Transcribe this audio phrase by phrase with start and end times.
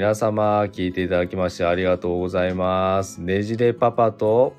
[0.00, 3.20] 皆様聞いていただきましてありがとうございます。
[3.20, 4.54] ねじれパパと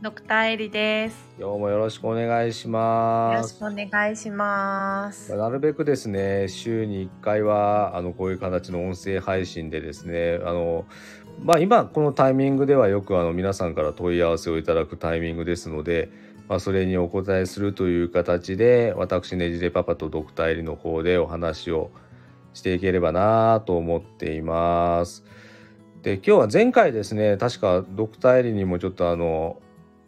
[0.00, 1.34] ドクターエリです。
[1.38, 3.60] 今日もよろしくお願いしよます。
[3.60, 5.36] ろしくお願いします。
[5.36, 10.86] なるべくですね週に1回はあのこういう形の音声配信でですねあの
[11.42, 16.08] まあ今このタイミングではよくあの皆さんから問い合わせをいただくタイミングですので、
[16.48, 21.90] まあ、それにお答えするという形で私ねじれパパとドクターエリの方でお話を
[22.54, 25.24] していければなと思っています。
[26.02, 29.60] で今日は前回ですね確かドクターエリにもちょっとあの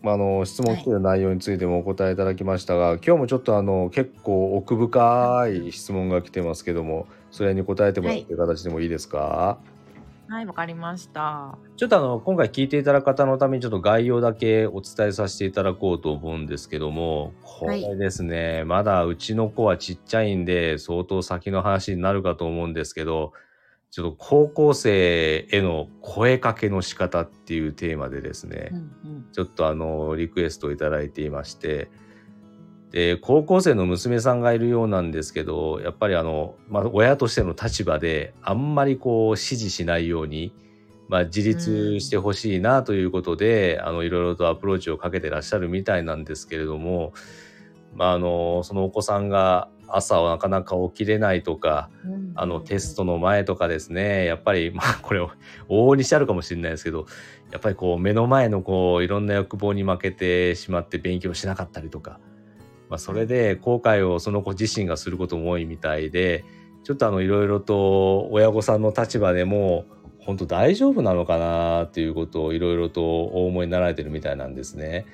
[0.03, 9.76] まああの質問来てる内容についてもお答えいただきましたが、今日もちょっとあの結構奥深い質問が来てますけどもそれに答えてもらうという形でもいいですか、はい、
[10.29, 11.57] わかりました。
[11.77, 23.33] ちょっとあの今回聞いていただく方のためにちょっと概要だけお伝えさせていただこうと思うんですけどもこれですね、まだうちの子はちっちゃいんで相当先の話になるかと思うんですけど
[23.91, 29.27] ちょっと高校生への声かけの仕方っていうテーマでですね、うんうん。
[29.33, 31.89] ちょっとあのリクエストをいただいていまして
[32.93, 40.53] で高校生の娘さんがいるようなんですけどやっぱりあの、まあ、親としての立場であんまりこう指示しないように、
[41.09, 47.13] まあ、自立してほしいなということで、あのいろいろとアプローチをかけてらっしゃるみたいなんですけれども、
[47.95, 51.91] まあ、あのそのお子さんが朝はなかなか起きれないとか
[52.35, 57.07] あのテストの前とかですねやっぱりまあこれ往々にしてあるかもしれないですけど
[57.53, 62.19] やっぱりこう目の前のこういろんな欲望に負けてしまって勉強しなかったりとか、
[62.89, 66.45] まあ、それで後悔をその子自身がすることも多いみたいで
[66.85, 69.87] ちょっとあのいろいろと親御さんの立場でも
[70.21, 75.07] 本当大丈夫なのかなっていうことをいろいろとお思いになられてるみたいなんですね。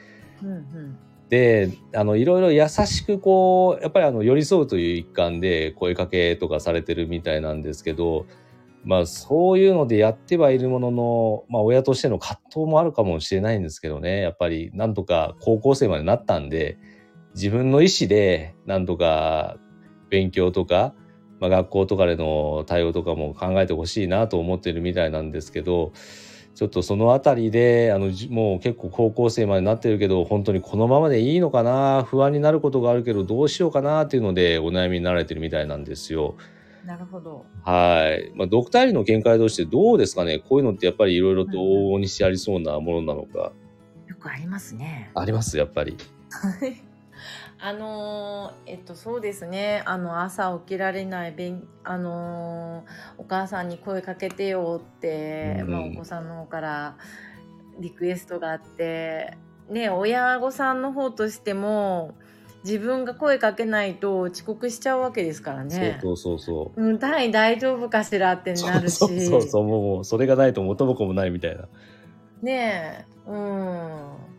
[0.43, 0.99] うんうん。
[1.29, 8.27] であのいろいろ優しくこうやっぱりあの寄り添うという一環で声かけとかされてるみたいなんですけど
[8.85, 16.77] まあそういうのでやってはいるものの、まあ、親としての葛藤もあるかもしれないんですけどねやっぱりなんとか高校生までなったんで
[17.35, 19.57] 自分の意思でなんとか
[20.11, 20.95] 勉強とか、
[21.41, 25.93] まあ、学校とかでの対応とかも考えてほしいなと思ってるみたいなんですけど
[26.55, 32.05] ちょっとそのあたりであのじもう結構高校生までなってるけど本当にこのままでいいのかな？
[32.05, 36.37] 不安になることがあるけどどうしようかなっていうのでお悩みになられてるみたいなんですよ。
[36.85, 37.47] なるほど。
[37.65, 38.33] はい。
[38.35, 40.41] まあ、ドクターリの見解としてどうですかね？
[40.41, 43.53] こういうのってやっぱりいろいろと往々にしてありそうなものなのか。
[44.07, 45.11] よくありますね。
[45.15, 45.97] ありますやっぱり。
[47.65, 56.97] あのーえっとそうですねあの朝起きられないべんあのーお母さんに声かけてよって、うんまあ、お子さんの方から
[57.79, 59.37] リクエストがあって
[59.71, 62.15] ね親御さんの方としても
[62.65, 65.99] 自分が声かけないと遅刻しちゃうわけですからね。
[66.01, 66.83] そうそうそうそう。
[66.85, 68.97] うん、単位大丈夫かしらってなるし。
[68.99, 71.69] そうそうそうもうもうそれがないと元も子もないみたいな。
[72.41, 74.32] ねえ、うん。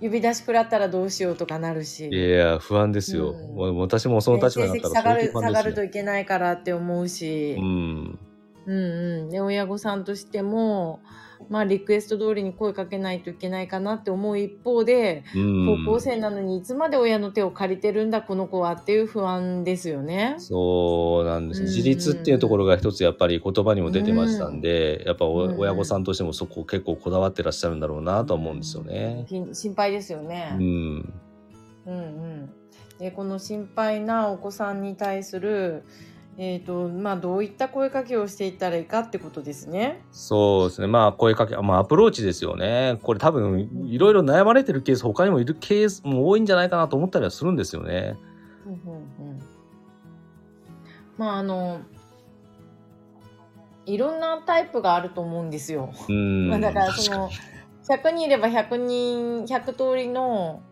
[0.00, 2.08] 指出し食らったらどうしようとかなるし。
[2.08, 3.30] いや不安ですよ。
[3.30, 8.18] うん私もその立場になったら成績下がる下がるといけないからって思うし、うん。
[8.66, 11.00] うんうん、で親御さんとしても、
[11.48, 20.36] まあ、リクエスト通りに声かけないといけないかなって思う一方で、うん、高校生なのにいつまで親の手を借りてるんだこの子はっていう不安ですよね。
[20.38, 21.66] そうなんです、うん。
[21.66, 29.24] 自立っていうところが一つやっぱり言葉にも出てましたんで、やっぱ親御さんとしてもそこ結構こだわってらっしゃるんだろうなとは思うんですよね。
[29.28, 30.56] ひ心配ですよね。
[30.58, 31.14] うん、
[31.86, 32.50] うんうん、
[32.98, 35.84] でこの心配なお子さんに対する、
[36.42, 40.00] えーとまあ、どういった声かけをしていったらいいかってことですね。
[40.10, 48.16] そうですねまあ声かけ、まあ、アプローチですよねこれ多分いろいろ悩まれてるケース他にもいるケースも多いんじゃないかなと思ったりはするんですよね。
[48.64, 49.42] うんうんうん
[51.18, 51.82] まああの
[53.84, 55.92] いろんなタイプがあると思うんですよ。
[56.08, 57.28] うん、まあ、だからその
[57.86, 60.62] 100人いれば100人100通りの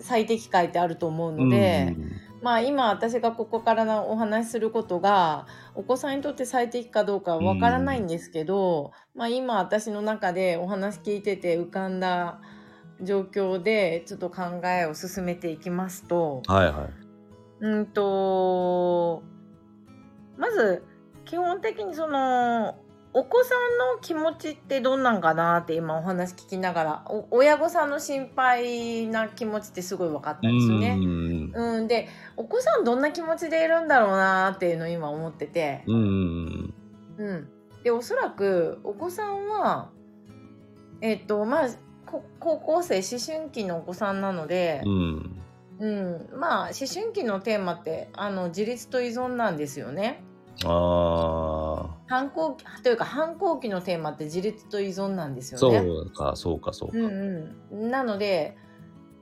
[0.00, 1.96] 最適解ってあると思うので、
[2.44, 12.42] まあ今私がここからのお話しすることがお子さんにとって最適かどうかはわからないんですけど、まあ今私の中でお話聞いてて浮かんだ
[13.00, 17.04] 状況でちょっと考えを進めていきますとはいはい。
[17.60, 19.22] うんと
[20.36, 20.84] まず
[21.24, 22.76] 基本的にその
[23.14, 30.98] お子さんの気持ちってどんなんかなって今お話聞きながらお親御さんの心配な気持ちってすごい分かったんですよね。
[31.52, 31.76] うん。
[31.76, 36.74] うん、でお子さんどんな気持ちでいるんだろうなっていうのを今思ってて、うんうん
[37.18, 37.48] うん、
[37.82, 39.90] でおそらくお子さんは
[41.00, 41.68] えっ、とまあ
[42.06, 45.42] こ高校生思春期のお子さんなのでう、ん。
[45.80, 46.28] うん。
[46.38, 50.22] まあ思春期のテーマってあの自立と依存なんですよね。
[50.64, 55.78] あ反抗期というか反抗期のテーマって自立と依存なんですよそね。
[55.78, 56.96] うか、そうか、そうか。
[56.96, 58.56] うんうん、なので、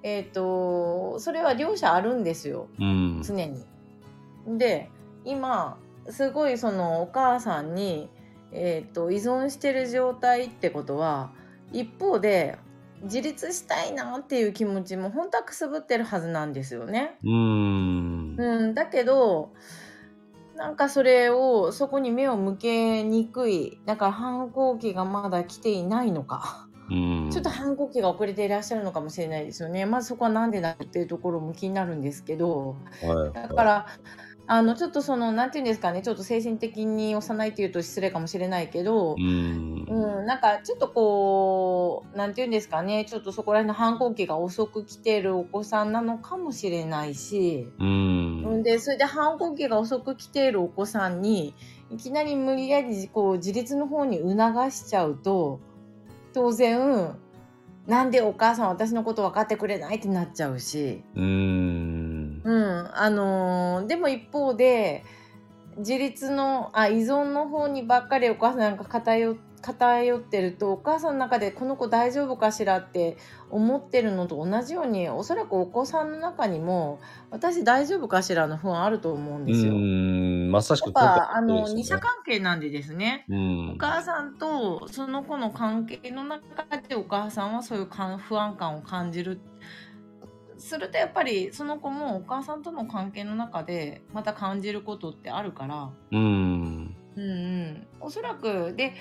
[0.02, 3.22] えっとそれは両者あるんですようん。
[3.24, 3.64] 常に。
[4.58, 4.90] で
[5.24, 5.78] 今
[6.08, 8.10] すごいそのお母さんに、
[8.50, 11.30] えっと依存してる状態ってことは
[11.72, 12.58] 一方で
[13.02, 17.18] 自立したいなっていう気持ちも本当はくすぶってるはずなんですよね。
[17.22, 18.36] うーん。
[18.38, 19.52] うん、だけど
[20.56, 26.68] なんかそれをそこに目を向けにくいだから反抗期がまだ来ていないのか。
[26.90, 27.30] うん。
[27.30, 29.86] ちょっと反抗期が遅れていらっしゃるのかもしれないですよね。
[29.86, 33.86] まずそこはなんでだっていうところも気になるんですけど、はいだから、
[34.46, 39.86] あの、ちょっとその、なんていうんですかね、ちょっと精神的に幼いっていうと失礼かもしれないけどう、ん。
[39.88, 47.84] うん、なんかちょっとこう、なんていうんですかね、ちょっとそこら辺の反抗期が遅く来てるお子さんなのかもしれないし、う。
[47.84, 51.54] うんんで、それで反抗期が遅く来ているお子さんに、
[51.90, 55.60] いきなり無理やりこう自立の方に促しちゃうと、
[56.32, 57.16] 当然、
[57.86, 62.42] なんでお母さん私のこと分かってくれないってなっちゃうし、うーん。
[62.44, 65.04] うん、あのーでも一方で、
[65.78, 73.16] 自立の、あ、依存の方にばっかりお母さんなんか偏偏ってると、お母さんの中でこの子大丈夫かしらって
[73.50, 77.00] 思ってるのと同じように、おそらくお子さんの中にも、
[77.30, 79.72] 私大丈夫かしらの不安あると思うんうですよ。
[79.72, 80.50] ん。
[80.50, 83.24] まさしくやっぱ、あの、二者関係なんでですね。
[83.28, 83.76] うんお。
[83.78, 87.88] 母さんとその子の関係の中でお母さんはそういう
[88.18, 89.40] 不安感を感じる
[90.58, 96.96] するとやっぱりその子もお母さんとの関係の中でまた感じることってあるからうん。
[97.16, 98.94] うんうんおそらくで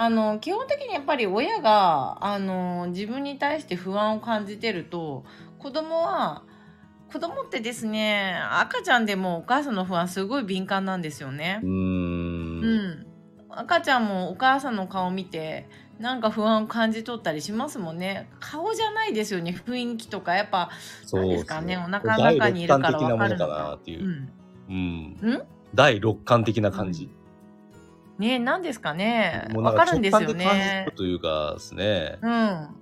[0.00, 5.24] あの基本的にやっぱり親があの自分に対して不安を感じてると
[5.58, 6.44] 子供は
[7.12, 11.58] 子供ってですね赤ちゃんでもお母さんの不安すごい敏感なんですよね。
[11.64, 11.68] うー。
[11.68, 13.06] うんん、
[13.50, 15.68] 赤ちゃんもお母さんの顔見て
[15.98, 20.70] なんか不安を感じ取ったりしますもんね顔じゃないですよね雰囲気とかやっぱ
[21.04, 24.04] そう何ですかねお腹の中にいるから分かるの第六感的なものかなかっていう。
[24.04, 24.32] うん、
[24.68, 25.32] うん。
[25.32, 25.42] ん
[25.74, 27.10] 第六感的な感じ。
[28.18, 29.48] ね何ですかね。
[29.50, 30.86] もうなん分かるんですよね。
[30.86, 32.18] るというかですね。
[32.20, 32.28] うん。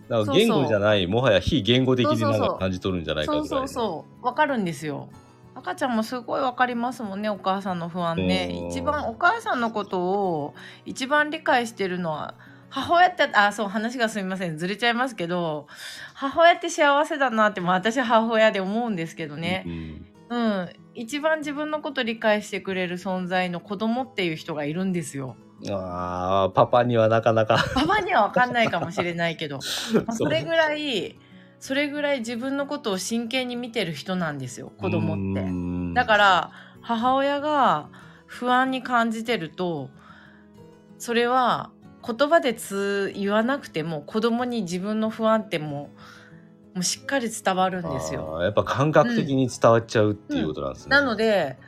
[0.08, 3.32] だから言語じゃない、もはや非言語的になん感じ取るんじゃないか。
[3.32, 4.22] そうそうそう。
[4.24, 5.08] 分かるんですよ。
[5.54, 8.48] 赤ちゃんもすごい分かりますもんねお母さんの不安ね。
[8.52, 8.68] うん。
[8.68, 10.54] 一番お母さんのことを
[10.84, 12.34] 一番理解してるのは
[12.68, 14.58] 母親ってあそう話がすみません。
[14.58, 15.66] ずれちゃいますけど
[16.14, 19.64] 母親って幸せだなって私は母親で思うんですけどね。
[19.66, 20.06] うん。
[20.28, 25.36] うん一番自分のこと理解してくれる存在の子供っていう人がいるんですよ
[25.70, 27.64] ああ、パパにはなかなか。
[27.74, 29.58] パパには分かんないかもしれないけど、
[29.94, 31.18] まあそれぐらい
[31.58, 35.48] それぐらい自分のことを真剣に見てる人なんですよ子供って。
[35.94, 36.50] だから
[36.82, 37.88] 母親が
[38.26, 39.88] 不安に感じてると
[40.98, 41.70] それは
[42.06, 45.98] 言葉でつ言わなくても子供に自分の不安ってもう
[46.76, 48.42] もうしっかり伝わるんですよ。
[48.42, 50.90] やっぱ感覚的に伝わっちゃうっていうことなんですね。
[50.90, 51.58] なので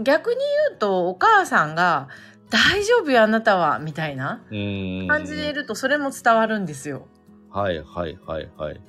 [0.00, 0.36] 逆に
[0.70, 2.08] 言うとお母さんが
[2.48, 7.06] 「大丈夫よあなたは」みたいなうん感じでいるとそれも伝わるんですよ。
[7.50, 8.80] はいはいはいはい。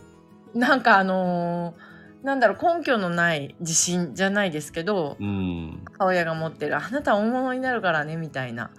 [0.54, 1.96] なんかあのー
[2.26, 5.84] なんだろう根拠のない自信じゃないですけどうん。
[5.98, 8.72] 母親が持ってる「あなたは大物になるからね」みたいな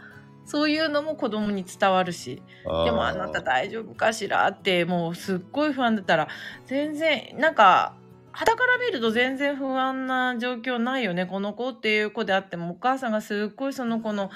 [0.47, 6.29] そういうのも子供に伝わるしでもあなた大丈夫かしらってもうすっごい不安だったら
[6.65, 7.95] 全然なんか
[8.31, 14.31] 肌から見ると全然不安な状況ないよねこの子っていう子であってもお母さんがすっごいその子の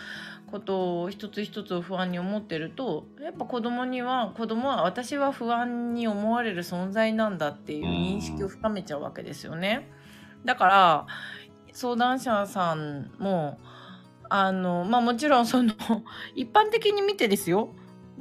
[0.50, 9.88] ことを一つ一つを不安に思ってるとやっぱ子供には子供は私は不安に思われる存在なんだっていう認識を深めちゃうわけですよね。
[10.44, 11.06] だから
[11.72, 13.58] 相談者さんも
[14.30, 15.74] あのまあもちろんその
[16.34, 17.74] 一般的に見てですよ。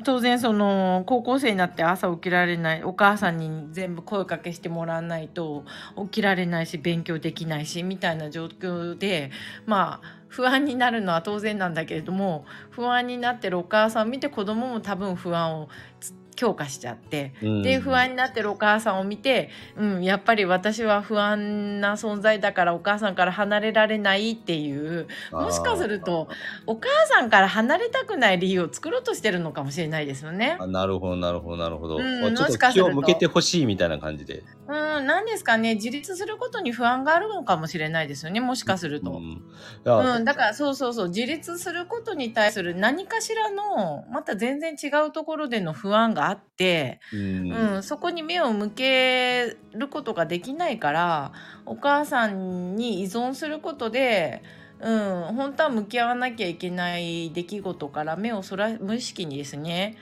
[0.03, 5.65] 当然その高校生になって朝起きられないお母さんに全部声かけしてもらわないと
[6.03, 9.29] 起きられないし勉強できないしみたいな状況で
[9.65, 15.67] まあ不安になるのは当然なんだけれども不安になってるお母さんを見て子供も多分不安を
[15.99, 26.29] つ強化しちゃってで不安になってるお母さんを見て、うん、やっぱり私は不安な存在だからお母さんから離れられないっていうもしかすると
[26.65, 30.65] お母さんから離れたくない理由を作ろうとしてるのかもしれないですよねあ。
[30.65, 31.97] なるほどなるほどなるほど。
[31.97, 34.43] うんあちょっともしかすると気を向けてほしいみたいな感じで。
[34.69, 39.13] うん、なんですかね自立することに不安があるのかもしれないですよねもしかすると。
[39.13, 39.41] うん
[39.83, 51.31] うん、だからそうそうそう自立することに対する何かしらのまた全然違うところでの不安があって、うんうん、そこに目を向けることができないから
[51.65, 54.43] お母さんに依存することで
[54.81, 59.97] うん、本当は向き合わなきゃいけない出来事から目をそら無意識にですね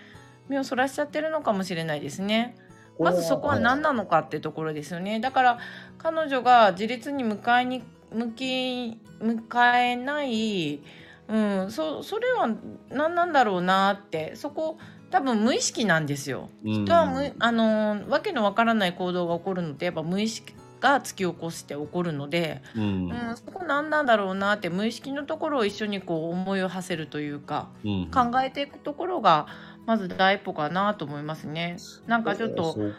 [0.50, 2.56] 目をそらしちゃってるのかもしれないですね。
[3.00, 5.20] まずそこは何なのかってところですよね。
[5.20, 5.60] だから
[5.98, 10.80] 彼女が自立に迎えに向き迎えない、
[11.28, 12.50] うん、そそれは
[12.90, 14.78] 何なんだろうなってそこ
[15.10, 16.50] 多分無意識なんですよ。
[16.64, 29.48] 人はむあのわけのわからない行動が起こるのってやっぱ無意識が突き起こして起こるので、うん、うん、そこ何なんだろうなって無意識のところを一緒にこう思いを馳せるというか、うん、考えていくところが
[29.88, 31.78] まず第一歩かなと思いますね。
[32.08, 32.94] なんかちょっと、うん、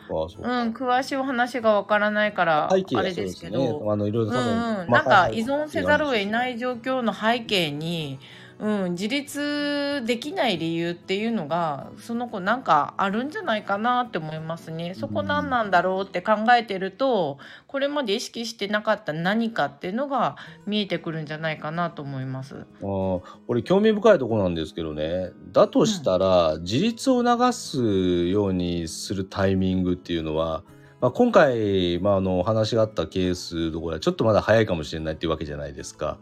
[0.73, 14.95] 詳しいお話がわからないから、あれですけど、ね、あのいろいろうん、なんか依存せざるを得ない状況の背景に、うん、自立できない理由っていうのがその子なんかあるんじゃないかなって思いますね。
[14.97, 17.39] そこ何なんだろうって考えてると
[17.69, 20.37] これまで意識してなかった何かっていうのが
[20.67, 22.67] 見えてくるんじゃないかなと思います。
[22.83, 30.65] あ俺興味深いとこなんですけどねだとしたら、うん、自立を促すようにするタイミングっていうのは
[31.01, 36.19] まあ、今回、まあ、あの話があったケースどころはちょっとまだ早いかもしれないっていうわけじゃないですか。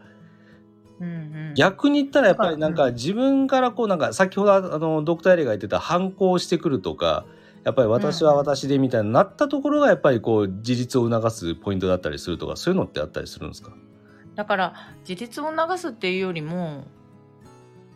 [1.01, 1.11] うんう
[1.53, 7.27] ん、逆に言ったらやっぱりなんか自分からこうなんか先ほどあのドクターエレが言ってた反抗してくるとか
[7.65, 13.73] やっぱり私は私でみたいになったところがやっぱりこう自立を促すポイントだったりするとかそういうのってあったりするんですか？
[14.37, 14.75] だから
[15.09, 16.85] 自立を促すっていうよりも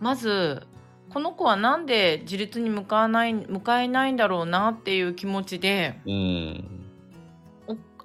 [0.00, 0.66] まず
[1.10, 6.64] この子はなんで自立に向かわない向かえないんだろうなっていう気持ちで、うん、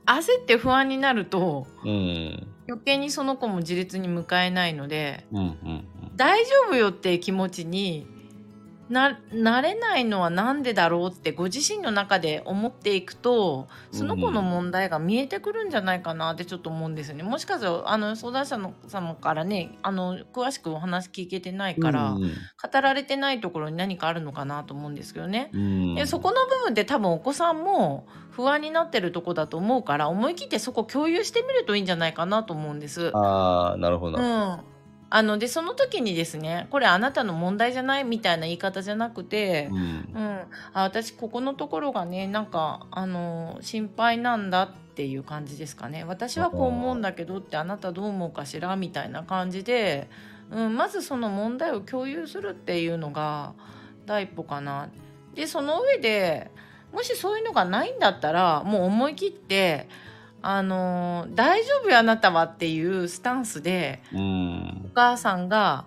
[0.06, 8.08] 焦って不安になると、うん、余計にその子も自立に向かえないので、うんうんうん、大丈夫よって気持ちに
[8.90, 17.24] ななれないのは何でだろうってご自身の中で思っていくとその子の問題が見えてくるんじゃないかなってちょっと思うんですよね。
[17.24, 25.50] もしかしたらあの相談者の様からねあの詳しくお話聞けてないから、うんうん、語られてないところに何かあるのかなと思うんですけどね。
[25.54, 33.12] うん、でそこの部分で多分お子さんも不安になってるとこだと思うから思い切ってそこ共有してみるといいんじゃないかなと思うんです。
[33.16, 34.75] あなるほど、うん
[35.10, 40.40] あのでその時にですねこれあなたの問題じゃないみたいな言い方じゃなくて、うん、うん、
[40.74, 46.04] あ私ここのところがねなんかあの心配なんだっていう感じですかね。
[46.04, 50.10] 私はこう思うんだけどってあなたどう思うかしらみたいな感じで、
[50.52, 53.54] うん、まずその問題を共有するっていうのが
[54.06, 54.90] 第一歩かな。
[55.36, 56.50] でその上で
[56.94, 59.88] もしそういうのがないんだったらもう思い切って
[60.48, 65.86] あの大丈夫よあなたはっていうスタンスで、うん、お母さんが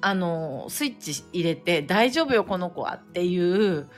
[0.00, 3.88] あのスイッチ入れて大丈夫よこの子はっていう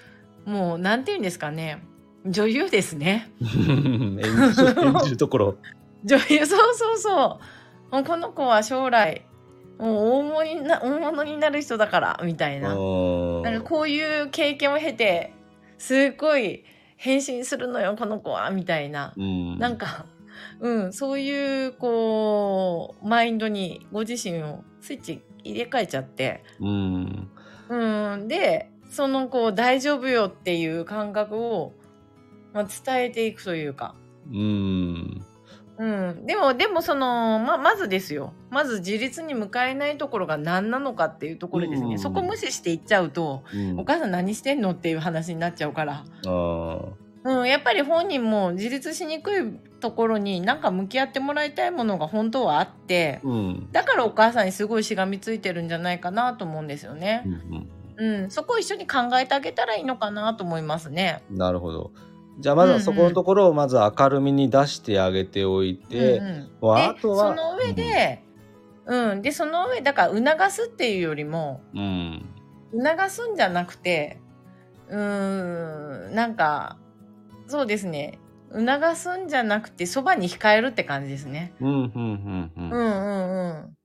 [0.46, 1.84] もうなんて言うんですかね
[2.25, 3.30] 女優ですね。
[3.42, 4.20] 演
[5.04, 5.56] じるところ。
[6.04, 7.40] 女優そうそうそ
[7.90, 7.94] う。
[7.94, 9.26] もうこの子は将来
[9.78, 15.34] もう大物にな大物になる人だからみたいななんかこういう経験を経て
[15.76, 16.64] すっごい
[17.02, 20.06] 変身するのよこの子はみたいな、うん、なんか、
[20.61, 27.28] うん、そういうこうマインドにご自身をスイッチ入れ替えちゃって、うん、
[27.68, 31.73] うん、でそのこう大丈夫よっていう感覚を、
[32.52, 33.97] まあ、伝えていくというか。
[34.32, 35.25] うん
[35.79, 38.35] うん、でもでもそのままずですよ。
[38.50, 46.05] まず自立に向かえないところが何なのかっていうところですね、うん、そこ無視していっちゃうと、うん、お母さん何してんのっていう話になっちゃうから。
[47.25, 57.23] うん、やっぱり本人も自立しにくいところになんか向き合ってもらいたいものが本当はあって、うん、だからお母さんにすごいしがみついてるんじゃないかなと思うんですよね。
[57.97, 61.23] うん、うん、そこを一緒に考えてあげたらいいのかなと思いますね。
[61.31, 61.93] なるほど。
[62.38, 68.22] じゃあまずはそこのところをまず明るみに出してあげておいて、うんうん、あとはその上で、
[68.86, 72.26] うん、うん、でその上だから促すっていうよりも、うん、
[72.72, 74.18] 促すんじゃなくて
[74.88, 76.78] うんなんか
[77.46, 78.18] そうですね
[78.52, 81.54] 促すんじゃなくてそばに控えるって感じですね。
[81.60, 82.70] うんうんうんうん。
[82.70, 83.76] うんうんうん。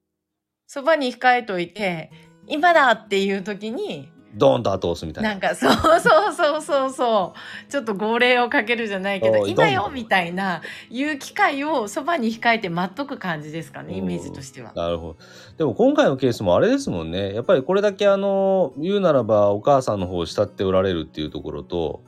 [0.67, 2.11] そばに控えといて
[2.47, 5.31] 今だっていう時にドーンと後押すみたいな。
[5.31, 7.33] なんかそうそうそうそうそ
[7.67, 14.73] うちょっと号令をかけるじゃないけど今よみたいないう機会をそばに控えて待っとく感じですかねイメージとしては。
[14.75, 15.17] なるほど。
[15.57, 22.03] でも今回のケースもあれですもんねやっぱりこれだけあの言うならばお母さんの方を慕っておられるっていうところと。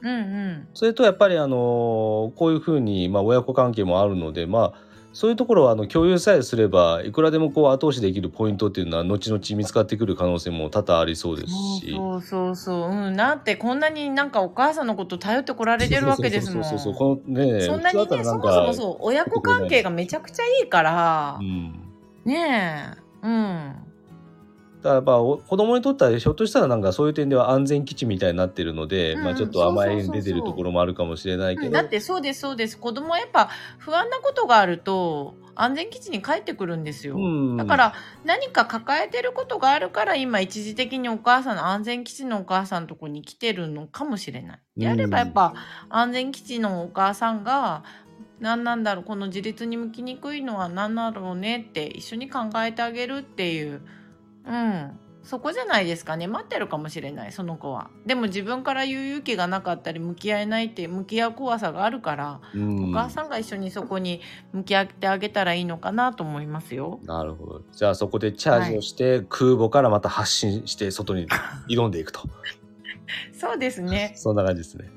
[0.00, 4.87] うんうん、それとやっぱりあのこういうふうに、まあ、親子関係もあるのでまあ
[5.18, 11.92] そういうところはあの共有さえすればいくらでもこう後押しできるポイントっていうのは後々見つかってくる可能性も多々ありそうですし。
[11.92, 12.90] そうそうそう。
[12.92, 13.16] うん。
[13.16, 16.64] だってこんなになんかお母さんのこと頼ってこられてるわけですもん。
[16.64, 21.82] そうそうそうこのねそんなにねそもそもそう親子関係がめちゃくちゃいいから、うん。
[22.24, 22.94] ね
[23.24, 23.26] え。
[23.26, 23.74] うん。
[24.82, 32.78] だから子供にとってはひょっとしたらなんかそういう点では安全基地みたいになってるので、うんまあちょっと甘えに出てるところもあるかもしれないけど、うんだってそうですそうです。
[32.78, 37.56] 子供はやっぱ不安なことがあると安全基地に帰ってくるんですよ、うん。
[37.56, 37.94] だから
[38.24, 44.60] 何か抱えてることがあるから今一時的にお母さんの安全基地のお母さんのとこに来てるのかもしれない。
[44.76, 45.54] であればやっぱ
[45.88, 47.82] 安全基地のお母さんが
[48.38, 53.82] 何なんだろうこの自立に向きにくいのは何だろうねって一緒に考えてあげるっていう
[54.48, 67.00] うんそこじゃないですかね待ってるかもしれないその子はでも自分から言う勇気がなかったり向き合えないって向き合う怖さがあるから、うんお母さんが一緒にそこに向き合ってあげたらいいのかなと思いますよ。
[67.04, 67.62] なるほど。
[67.72, 71.26] じゃあそこでチャージをして、空母からまた発進して外に
[71.68, 72.22] 挑んでいくと。
[73.32, 74.12] そうですね。
[74.16, 74.90] そんな感じですね。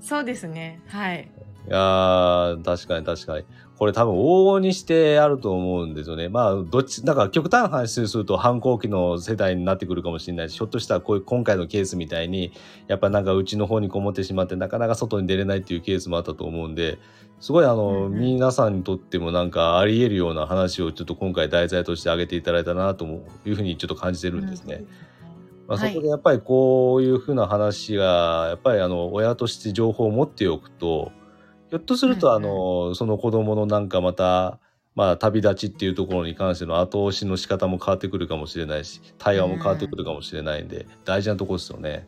[0.00, 0.80] そうですね。
[0.88, 1.30] はい。
[1.68, 3.46] いやー、確かに確かに。
[3.78, 6.28] これ多分往々にしてあると思うんですよね。
[6.28, 12.52] まあ、どっち、なんか極端な話すると反抗期の世代になってくるかもしれないし、ひょっとしたらこういう今回のケースみたいに、
[12.86, 16.98] やっぱなんかうちの方にこもってしまって、なかなか外に出れないっていうケースもあったと思うんで、
[17.40, 23.04] すごいあの、うんうん皆さんにとってもなんかあり得るような話をちょっと今回題材として挙げていただいたなと
[23.44, 24.84] いうふうにちょっと感じてるんですね。
[25.66, 31.10] まあ、そはいこでやっぱりこういうふうな話がやっぱりあの親として情報を持っておくと
[31.74, 34.60] ひょっとするとあうんのその子供のなんかまた
[34.94, 42.06] まあ旅立ちっていうところに関しての後押しの仕方も変わってくるかもしれないし対話も変わってくるかもしれないんで大事なところですよね。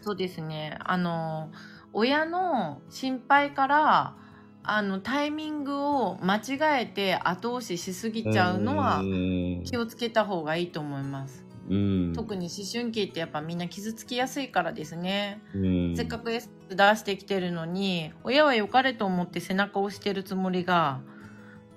[0.00, 0.76] そうですね。
[0.80, 1.52] あの
[1.92, 4.16] 親の心配から
[4.64, 11.46] あのタイミングを間違えて後押ししすぎちゃうのはうん気をつけた方がいいと思います。
[11.68, 12.12] うん。
[12.14, 15.42] 特に思春期ってやっぱみんな傷つきやすいからですね。
[15.54, 15.96] うん。
[15.96, 21.00] せっかく S 出してきてるのに親は良かれと思って背中を押してるつもりが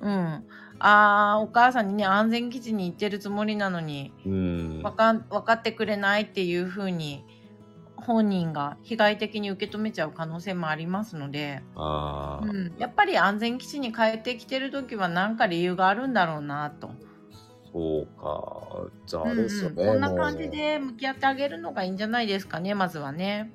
[0.01, 0.45] うん。
[0.79, 4.81] あーお母さんにね安全基地に行ってるつもりなのにうん。
[4.83, 7.23] わかん分かってくれないっていう風に
[7.97, 16.91] 本人が被害的に受け止めちゃう可能性もありますので、うん、やっぱり安全基地に帰ってきてる時は何か理由があるんだろうなと、
[17.77, 23.53] そうかじゃあですよね、こんな感じで向き合ってあげるのがいいんじゃないですかねまずはね。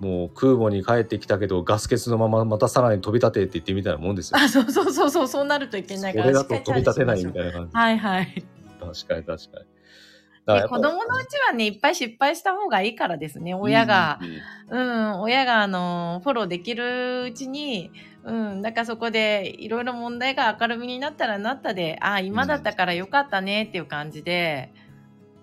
[0.00, 4.40] もう空母に帰ってきたけどガス欠のまままたさらに飛び立てって言ってみたいなもんですよ。
[4.40, 7.76] あそうそうそうそうそうなるといけないからそれだと飛び立てないみたいな感じ。
[7.76, 8.44] はいはい。
[8.80, 9.66] 確かに確かに。
[10.50, 10.76] だでやっぱ。
[10.76, 14.28] 子供のうちはねいっぱい失敗した方がいいからですね親が、うん。
[14.28, 17.90] うんうん、親があのフォローできるうちに、
[18.24, 24.89] うん、だからそこでいろいろ問題が明るみになったらなったで、ああ、今だったからよかったねっていう感じで、うん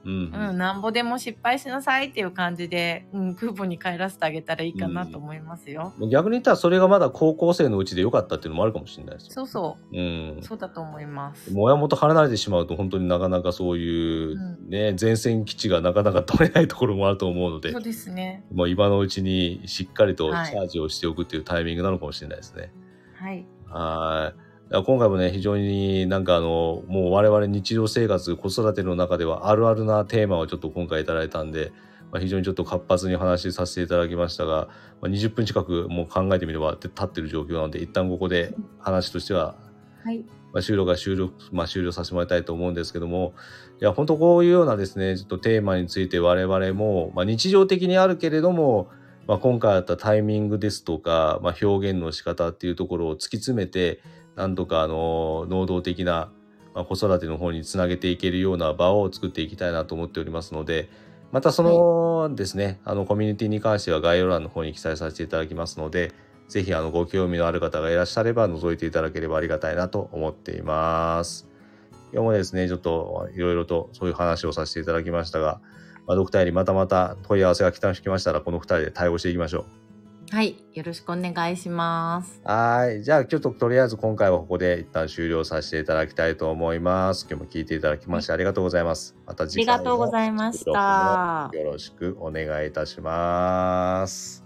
[0.07, 5.93] うん、なんぼでも失敗しなさいっていう感じで、うん、空母に帰らせてあげたらいいかなと思いますよ。
[6.09, 9.31] 逆に言ったらそれがまだ高校生のうちで良かったっていうのもあるかもしれないですよ。
[9.33, 11.51] そうそうんう、そうだと思います。
[11.53, 18.45] もう親元離れてしまうと本当になかなかそういううね、前線基地がなかなか取れないところもあると思うのでそう、ですね。
[18.53, 22.71] もう今のうちにしっかりとチはいャージをしておくっていうタイミングなのかもしれないですね。
[23.15, 23.45] はい。
[23.67, 24.46] はい。
[24.69, 31.71] 今回もね、非常になんかあの、もう我々日常生活、子育ての中ではあるあるなテーマをちょっと今回いただいたんで、
[32.11, 34.67] まあ、非常にちょっと活発に話させていただきましたが、
[35.01, 39.55] まあ、20分近くもう考えてみれば経ってる状況なので、一旦ここで話としては、
[40.03, 40.25] はい。
[40.53, 43.33] まあ、終了が終了、まあ、終了させてもらいたいと思うんですけども、
[43.81, 48.89] いや、本当こういうようなですね、ちょっとテーマについて我々も、まあ、日常的にあるけれども、
[49.27, 54.01] まあ、今回あったタイミングですとか、まあ、表現の仕方っていうところを突き詰めて、
[54.37, 56.31] なんとかあの能動的な、
[56.73, 60.89] まあ、子育ての方につなげていけるような場を作っていきたいなと思っておりますので、
[61.31, 66.13] またそのですね、あのコミュニティに関しては概要欄の方に記載させていただきますので、
[66.47, 71.49] ぜひあのご興味のある方がいらっしゃれば覗いていただければありがたいなと思っています。
[72.13, 75.59] 今日もですね、ちょっといろいろとそういう話をさせていただきましたが、
[76.05, 79.86] まあ、ドクターよりまたまた問い合わせが来ましたら、この2人で対応していきましょう。
[80.29, 82.41] はい、よろしくお願いします。
[82.43, 87.25] はい、じゃあちょっととりあえず今回はここで一旦終了させていただきたいと思います。
[87.29, 89.15] 今日も聞いていただきましてありがとうございます。
[89.25, 91.49] また次回ありがとうございました。
[91.53, 94.43] よろしくお願いいたします。